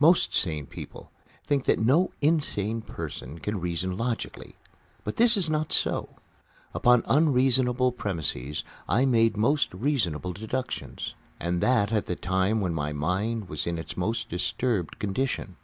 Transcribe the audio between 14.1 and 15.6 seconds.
disturbed condition.